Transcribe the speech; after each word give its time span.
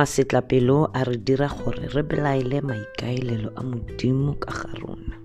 masetlapelo 0.00 0.88
a 0.96 1.04
re 1.04 1.16
dira 1.20 1.48
gore 1.52 1.84
re 1.92 2.02
belaele 2.02 2.58
maikaelelo 2.64 3.52
a 3.60 3.62
modimo 3.62 4.32
ka 4.40 4.48
ga 4.48 4.72
rona. 4.80 5.16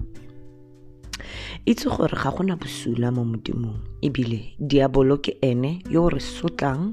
Itse 1.65 1.87
gore 1.87 2.11
ga 2.11 2.29
gona 2.35 2.59
bosula 2.59 3.07
mo 3.15 3.23
modimong 3.23 3.79
ebile 4.03 4.51
diabolo 4.59 5.15
ke 5.23 5.39
ene 5.41 5.79
yo 5.87 6.09
re 6.11 6.19
sotlang 6.19 6.91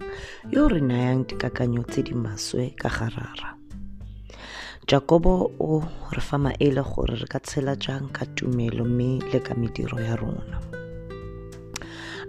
yo 0.55 0.71
re 0.71 0.79
nayang 0.81 1.27
dikakanyo 1.27 1.83
tse 1.91 2.07
di 2.07 2.15
maswe 2.15 2.71
ka 2.79 2.89
garara 2.89 3.59
jakobo 4.87 5.51
o 5.59 5.83
re 6.15 6.23
fa 6.23 6.39
maele 6.39 6.87
gore 6.87 7.19
re 7.19 7.27
ka 7.27 7.43
tshela 7.43 7.75
jang 7.75 8.15
ka 8.15 8.25
tumelo 8.39 8.87
mme 8.87 9.19
le 9.33 9.43
ka 9.43 9.59
mediro 9.59 9.99
ya 9.99 10.15
rona 10.15 10.82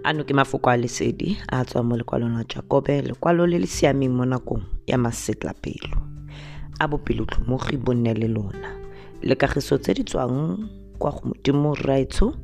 ano 0.04 0.24
ke 0.24 0.34
mafoko 0.34 0.70
a 0.70 0.76
lesedi 0.76 1.38
a 1.48 1.64
tswa 1.64 1.82
mo 1.82 1.96
lekwalong 1.96 2.36
la 2.36 2.44
jakobe 2.44 3.02
lekwalo 3.02 3.46
le 3.46 3.58
le 3.58 3.66
siameng 3.66 4.12
mo 4.12 4.24
nakong 4.24 4.62
ya 4.86 4.98
masetlapelo. 4.98 5.96
A 6.80 6.88
bopelotlhomogi 6.88 7.76
bo 7.76 7.94
nne 7.94 8.14
le 8.14 8.28
lona. 8.28 8.70
Le 9.22 9.34
kagiso 9.36 9.78
tse 9.78 9.94
di 9.94 10.04
tswang 10.04 10.68
kwa 10.98 11.10
go 11.10 11.20
modimo 11.24 11.74
raetsho 11.74 12.34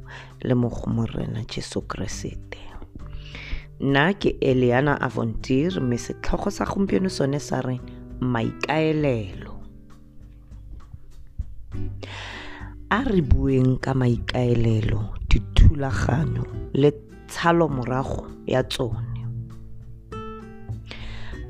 le 0.43 0.55
mo 0.55 0.69
go 0.69 0.91
morena 0.91 1.45
jesu 1.45 1.83
keresete 1.85 2.71
nna 3.81 4.13
ke 4.15 4.37
eliana 4.41 5.01
avontir 5.01 5.81
mme 5.81 5.97
setlhogo 5.99 6.51
sa 6.51 6.65
gompieno 6.65 7.09
sone 7.09 7.41
sa 7.41 7.61
re 7.61 7.81
maikaelelo. 8.21 9.57
A 12.91 13.01
re 13.05 13.21
bueng 13.23 13.81
ka 13.81 13.95
maikaelelo 13.95 15.17
dithulaganyo 15.29 16.45
le 16.75 16.93
tshalo 17.31 17.69
morago 17.69 18.27
ya 18.47 18.63
tsone. 18.63 19.23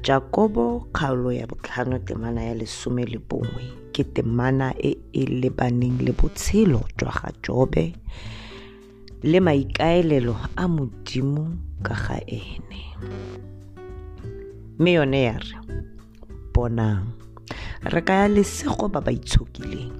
Jakobo 0.03 0.87
kgaolo 0.93 1.33
ya 1.33 1.47
botlhano 1.47 1.99
temana 1.99 2.41
ya 2.45 2.55
lesome 2.55 3.05
le 3.05 3.19
bongwe 3.19 3.65
ke 3.93 4.05
temana 4.05 4.75
e 4.79 4.97
e 5.13 5.25
lebaneng 5.41 5.99
le 6.05 6.13
botshelo 6.13 6.81
jwa 6.99 7.13
ga 7.13 7.31
jobe 7.45 7.85
le 9.23 9.41
maikaelelo 9.41 10.37
a 10.57 10.65
modimo 10.69 11.45
ka 11.83 11.95
ga 11.95 12.17
ene. 12.27 12.81
Mme 14.79 14.93
yone 14.93 15.23
ya 15.23 15.37
re 15.39 15.57
bonang 16.55 17.05
re 17.85 18.01
kaya 18.05 18.29
lesego 18.29 18.89
ba 18.93 19.01
ba 19.01 19.13
itshokileng. 19.13 19.93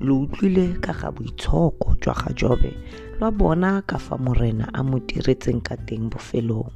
Le 0.00 0.12
utlwile 0.12 0.80
ka 0.80 0.92
ga 0.92 1.10
boitshoko 1.12 1.96
jwa 2.00 2.14
ga 2.14 2.32
jobe 2.32 2.72
lwa 3.20 3.30
bona 3.30 3.82
ka 3.84 3.98
fa 3.98 4.16
morena 4.16 4.68
a 4.72 4.82
mo 4.82 5.00
diretseng 5.00 5.60
ka 5.60 5.76
teng 5.76 6.08
bofelong. 6.08 6.72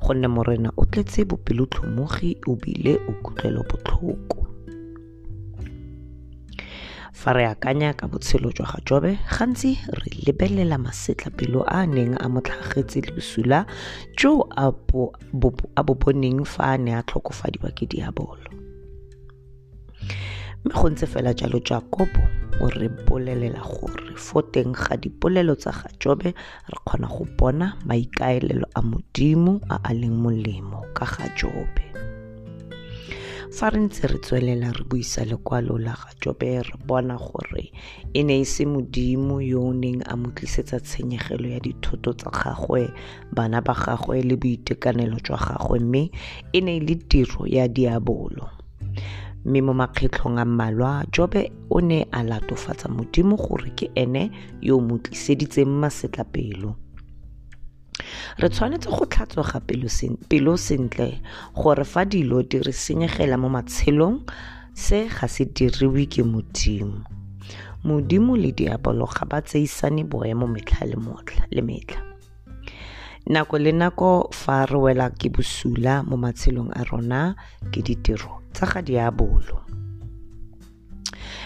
Gonne 0.00 0.28
morena 0.28 0.72
o 0.76 0.84
tletse 0.84 1.24
bopelotlhomogi 1.24 2.36
o 2.48 2.56
bile 2.56 2.96
o 3.08 3.12
kutlwelo 3.24 3.64
botlhoko. 3.68 4.44
Fa 7.12 7.32
re 7.36 7.44
akanya 7.44 7.92
ka 7.92 8.08
botshelo 8.08 8.48
jwa 8.56 8.72
ga 8.72 8.80
jobe 8.84 9.18
gantsi 9.28 9.76
re 9.92 10.10
lebelela 10.24 10.80
masetlapelo 10.80 11.64
a 11.68 11.84
a 11.84 11.86
neng 11.86 12.16
a 12.16 12.28
mo 12.28 12.40
tlhagetse 12.40 13.04
le 13.04 13.12
bosula 13.16 13.64
jo 14.16 14.48
a 14.56 14.72
bo 14.72 15.92
boneng 16.00 16.44
fa 16.48 16.72
a 16.72 16.78
ne 16.80 16.96
a 16.96 17.04
tlhokofadiwa 17.04 17.68
ke 17.76 17.84
diabolo 17.84 18.59
mme 20.64 20.74
go 20.74 20.88
ntse 20.90 21.06
fela 21.06 21.32
jalo 21.34 21.58
jakobo 21.64 22.22
o 22.60 22.68
re 22.68 22.88
bolelela 22.88 23.60
gore 23.64 24.12
fo 24.16 24.42
teng 24.42 24.76
ga 24.76 24.96
dipolelo 24.96 25.54
tsa 25.56 25.72
ga 25.72 25.88
jobe 26.00 26.34
re 26.68 26.78
kgona 26.84 27.08
go 27.08 27.24
bona 27.38 27.76
maikaelelo 27.88 28.66
a 28.74 28.80
modimo 28.82 29.60
a 29.68 29.80
a 29.88 29.92
leng 29.94 30.16
molemo 30.20 30.84
ka 30.92 31.06
ga 31.06 31.26
jobe. 31.38 31.84
Fa 33.50 33.70
re 33.72 33.80
ntse 33.80 34.06
re 34.06 34.18
tswelela 34.20 34.72
re 34.76 34.84
buisa 34.84 35.24
lekwalo 35.24 35.78
la 35.80 35.96
ga 35.96 36.12
jobe 36.20 36.62
re 36.62 36.76
bona 36.86 37.16
gore 37.16 37.72
e 38.12 38.22
ne 38.22 38.40
e 38.40 38.44
se 38.44 38.68
modimo 38.68 39.40
yo 39.40 39.64
o 39.68 39.72
neng 39.72 40.04
a 40.04 40.14
mo 40.16 40.28
tlisetsa 40.36 40.80
tshenyegelo 40.80 41.48
ya 41.48 41.60
dithoto 41.60 42.12
tsa 42.12 42.30
gagwe 42.30 42.92
bana 43.32 43.60
ba 43.64 43.74
gagwe 43.74 44.22
le 44.22 44.36
boitekanelo 44.36 45.16
jwa 45.24 45.38
gagwe 45.40 45.80
mme 45.80 46.10
e 46.52 46.60
ne 46.60 46.76
e 46.76 46.80
le 46.80 46.94
tiro 47.08 47.48
ya 47.48 47.68
diabolo 47.68 48.59
mme 49.44 49.60
mo 49.62 49.72
makgetlhong 49.72 50.38
a 50.38 50.44
mmalwa 50.44 51.04
jobe 51.12 51.52
o 51.70 51.80
ne 51.80 52.06
a 52.12 52.22
latofatsa 52.22 52.88
modimo 52.88 53.36
gore 53.36 53.70
ke 53.76 53.90
ene 53.94 54.30
yo 54.60 54.80
mo 54.80 54.98
tliseditseng 54.98 55.72
masetlapelo. 55.80 56.76
Re 58.38 58.48
tshwanetse 58.48 58.88
go 58.88 59.04
tlhatswega 59.06 59.60
pelo 60.28 60.56
sentle 60.56 61.20
gore 61.54 61.84
fa 61.84 62.04
dilo 62.04 62.42
di 62.42 62.58
re 62.58 62.72
senyegela 62.72 63.36
mo 63.36 63.48
matshelong 63.48 64.20
se 64.74 65.08
ga 65.08 65.28
se 65.28 65.44
diriwe 65.44 66.06
ke 66.06 66.22
modimo. 66.22 67.04
Modimo 67.84 68.36
le 68.36 68.52
diabolo 68.52 69.06
ga 69.06 69.24
ba 69.24 69.40
tseisane 69.40 70.04
boemo 70.04 70.46
metlha 70.46 70.84
le 70.86 71.62
metlha 71.62 72.09
nako 73.30 73.58
le 73.58 73.72
nako 73.72 74.28
fa 74.34 74.66
re 74.66 74.78
wela 74.84 75.06
ke 75.10 75.30
bosula 75.30 76.02
mo 76.02 76.16
matshelong 76.18 76.74
a 76.74 76.82
rona 76.90 77.20
ke 77.70 77.78
ditiro 77.86 78.42
tsa 78.50 78.66
ga 78.66 78.80
diabolo 78.82 79.62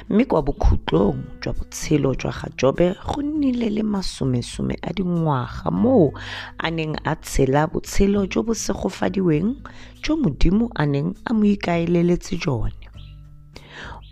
mme 0.09 0.25
kwa 0.25 0.43
bokhutlong 0.43 1.21
jwa 1.41 1.53
botshelo 1.53 2.15
jwa 2.15 2.33
ga 2.33 2.49
jobe 2.57 2.97
go 3.07 3.23
nnile 3.23 3.69
le 3.71 3.83
masomesome 3.83 4.81
a 4.83 4.93
dingwaga 4.97 5.71
moo 5.71 6.13
a 6.59 6.71
neng 6.71 6.97
a 7.05 7.17
tshela 7.17 7.67
botshelo 7.67 8.27
jo 8.33 8.43
bo 8.43 8.55
segofadiweng 8.55 9.53
jo 10.01 10.17
modimo 10.17 10.71
a 10.75 10.87
neng 10.87 11.13
a 11.25 11.35
mo 11.37 11.45
ikaeleletse 11.45 12.37
jone. 12.41 12.81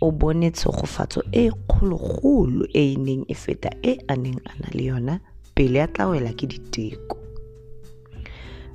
O 0.01 0.11
bone 0.11 0.51
tshegofatso 0.51 1.21
e 1.31 1.49
kgologolo 1.49 2.65
e 2.73 2.93
e 2.93 2.97
neng 2.97 3.25
e 3.27 3.33
feta 3.33 3.69
e 3.81 3.97
a 4.07 4.15
neng 4.15 4.37
a 4.45 4.53
na 4.61 4.69
le 4.73 4.83
yona 4.83 5.19
pele 5.55 5.81
a 5.81 5.87
tla 5.87 6.07
wela 6.07 6.33
ke 6.33 6.45
diteko 6.47 7.23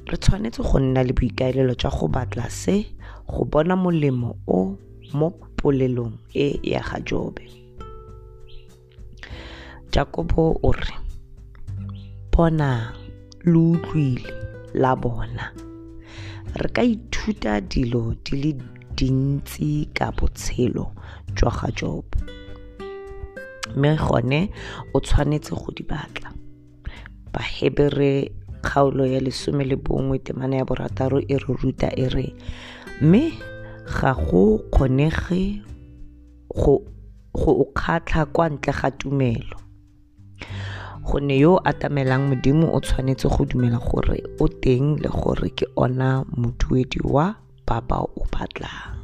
re 0.08 0.16
tshwanetse 0.16 0.62
go 0.62 0.78
nna 0.80 1.02
le 1.04 1.12
boikaelelo 1.12 1.74
jwa 1.74 1.90
go 1.90 2.08
batla 2.08 2.50
se 2.50 2.86
go 3.28 3.44
bona 3.44 3.76
molemo 3.76 4.36
o 4.46 4.76
mo 5.12 5.30
polelong 5.56 6.14
e 6.34 6.60
ya 6.62 6.80
ga 6.80 7.00
jobe. 7.00 7.44
Jakobo 9.92 10.60
o 10.62 10.72
re 10.72 10.94
bona 12.32 12.92
le 13.44 13.58
utlwile 13.58 14.32
la 14.74 14.96
bona. 14.96 15.52
Re 16.54 16.68
ka 16.72 16.82
ithuta 16.82 17.60
dilo 17.60 18.14
di 18.24 18.36
le 18.42 18.52
dintsi 18.96 19.88
ka 19.94 20.12
botshelo 20.12 20.92
jwa 21.36 21.50
ga 21.50 21.68
job 21.76 22.04
mme 23.76 23.96
gone 23.96 24.50
o 24.94 25.00
tshwanetse 25.00 25.52
go 25.54 25.70
di 25.76 25.84
batla. 25.84 26.32
Bahebere 27.32 28.32
kgaolo 28.62 29.06
ya 29.06 29.20
lesome 29.20 29.64
le 29.64 29.76
bongwe 29.76 30.18
temana 30.18 30.56
ya 30.56 30.64
borataro 30.64 31.18
e 31.20 31.36
re 31.38 31.52
ruta 31.62 31.88
e 31.96 32.08
re 32.08 32.26
mme 33.00 33.32
ga 33.86 34.12
go 34.14 34.58
kgonege 34.72 35.62
go 36.48 36.84
o 37.34 37.64
kgatlha 37.74 38.26
kwa 38.26 38.48
ntle 38.48 38.72
ga 38.72 38.90
tumelo. 38.90 39.56
Gonne 41.08 41.38
yo 41.38 41.56
a 41.64 41.72
tamelang 41.72 42.28
modimo 42.28 42.68
o 42.76 42.80
tshwanetse 42.80 43.28
go 43.28 43.44
dumela 43.44 43.78
gore 43.78 44.20
o 44.40 44.48
teng 44.48 45.00
le 45.00 45.08
gore 45.08 45.48
ke 45.56 45.66
ona 45.76 46.24
moduedi 46.36 47.00
wa 47.00 47.34
ba 47.66 47.80
ba 47.80 48.04
o 48.04 48.22
batlang 48.32 48.98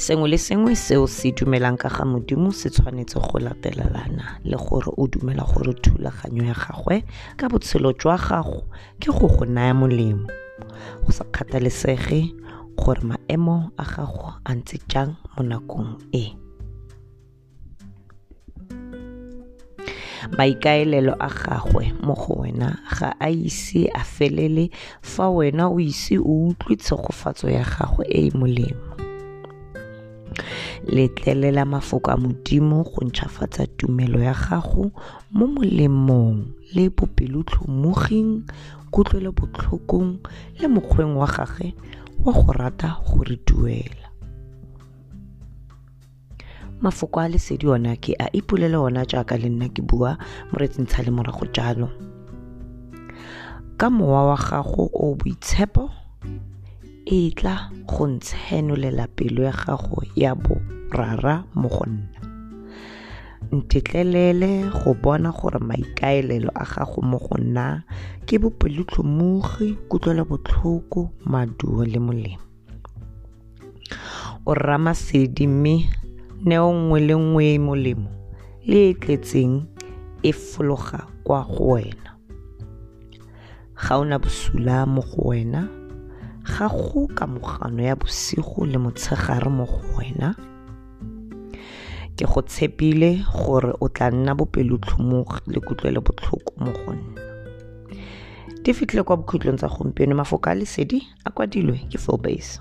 sengwe 0.00 0.28
le 0.32 0.38
sengwe 0.38 0.72
seo 0.76 1.06
se 1.06 1.28
dumelang 1.36 1.76
ka 1.76 1.88
ga 1.92 2.04
modimo 2.08 2.52
se 2.56 2.70
tshwanetse 2.72 3.20
go 3.20 3.38
latelelana 3.38 4.40
le 4.48 4.56
gore 4.56 4.88
o 4.96 5.06
dumela 5.06 5.44
gore 5.44 5.76
thulaganyo 5.76 6.44
ya 6.48 6.56
gagwe 6.56 7.04
ka 7.36 7.48
botshelo 7.52 7.92
jwa 7.92 8.16
gago 8.16 8.64
ke 8.96 9.12
go 9.12 9.28
go 9.28 9.44
naya 9.44 9.74
molemo. 9.76 10.24
Go 11.04 11.12
sa 11.12 11.24
kgathalesege 11.24 12.32
gore 12.80 13.04
maemo 13.04 13.76
a 13.76 13.84
gago 13.84 14.40
a 14.40 14.54
ntse 14.56 14.80
jang 14.88 15.20
mo 15.36 15.44
nakong 15.44 16.00
e. 16.16 16.32
Maikaelelo 20.32 21.12
a 21.20 21.28
gagwe 21.28 21.92
mo 22.00 22.16
go 22.16 22.40
wena 22.40 22.72
ga 22.88 23.12
a 23.20 23.28
ise 23.28 23.92
a 23.92 24.00
felele 24.00 24.72
fa 25.02 25.28
wena 25.28 25.68
o 25.68 25.76
ise 25.76 26.16
o 26.16 26.48
utlwe 26.48 26.80
tshegofatso 26.80 27.52
ya 27.52 27.68
gagwe 27.68 28.08
e 28.08 28.28
e 28.28 28.30
molemo 28.32 28.89
letlelela 30.90 31.64
mafoko 31.64 32.10
a 32.10 32.16
modimo 32.16 32.82
go 32.82 33.04
ntšhafatsa 33.04 33.66
tumelo 33.66 34.18
ya 34.18 34.34
gago 34.34 34.90
mo 35.30 35.46
molemong 35.46 36.50
le 36.74 36.90
bopelotlhomoging 36.90 38.42
kutlwelobotlhokong 38.90 40.18
le 40.58 40.66
mokgweng 40.68 41.14
wa 41.14 41.26
gagwe 41.26 41.74
wa 42.24 42.32
go 42.32 42.52
rata 42.52 42.96
go 43.06 43.22
re 43.22 43.38
duela. 43.46 44.10
Mafoko 46.82 47.20
a 47.20 47.28
lesedi 47.28 47.68
ona 47.68 47.96
ke 47.96 48.16
a 48.18 48.26
ipolele 48.32 48.76
ona 48.76 49.06
jaaka 49.06 49.38
le 49.38 49.48
nna 49.48 49.68
ke 49.68 49.82
bua 49.82 50.18
moretsintsha 50.50 51.02
le 51.02 51.10
morago 51.10 51.46
jalo. 51.54 51.88
Ka 53.78 53.90
mowa 53.90 54.34
wa 54.34 54.36
gago 54.36 54.90
o 54.92 55.14
boitshepo 55.14 55.90
e 57.06 57.30
tla 57.30 57.70
go 57.86 58.06
ntshenolela 58.06 59.06
pelo 59.06 59.44
ya 59.44 59.52
gago 59.52 60.02
ya 60.16 60.34
borara 60.34 60.79
mo 61.54 61.68
go 61.68 61.84
nna 61.86 62.30
ntetlelele 63.52 64.70
go 64.70 64.94
bona 64.94 65.32
gore 65.32 65.58
maikaelelo 65.58 66.50
a 66.54 66.64
gago 66.64 67.02
mo 67.02 67.18
go 67.18 67.36
nna 67.38 67.82
ke 68.26 68.38
bopelotlhomogi 68.38 69.74
kutlwelobotlhoko 69.88 71.10
maduo 71.26 71.84
le 71.84 71.98
molemo. 71.98 72.46
O 74.46 74.54
rama 74.54 74.94
sedi 74.94 75.46
mme 75.46 75.88
neo 76.44 76.72
nngwe 76.72 77.00
le 77.00 77.14
nngwe 77.14 77.44
e 77.54 77.58
molemo 77.58 78.10
le 78.66 78.90
e 78.90 78.94
tletseng 78.94 79.66
e 80.22 80.32
fologa 80.32 81.06
kwa 81.24 81.42
go 81.42 81.74
wena. 81.74 82.10
Ga 83.74 83.98
o 83.98 84.04
na 84.04 84.18
bosula 84.18 84.86
mo 84.86 85.02
go 85.02 85.28
wena 85.34 85.66
ga 86.44 86.68
go 86.68 87.06
kamogano 87.06 87.82
ya 87.82 87.96
bosigo 87.96 88.66
le 88.66 88.78
motshegare 88.78 89.50
mo 89.50 89.66
go 89.66 89.82
wena 89.98 90.34
ke 92.20 92.26
go 92.28 92.42
tshepile 92.44 93.24
gore 93.32 93.72
o 93.80 93.88
tla 93.88 94.10
nna 94.12 94.34
bopelotlhomogi 94.36 95.40
le 95.48 95.60
kutlwele 95.60 96.00
botlhoko 96.04 96.52
mo 96.60 96.72
go 96.76 96.92
nna. 96.92 97.16
Di 98.62 98.74
fitlhile 98.76 99.02
kwa 99.02 99.16
bokhutlong 99.16 99.56
tsa 99.56 99.68
gompieno 99.72 100.14
mafoko 100.14 100.50
a 100.50 100.54
lesedi 100.54 101.00
a 101.24 101.30
kwadilwe 101.32 101.88
ke 101.88 101.96
philbase 101.98 102.60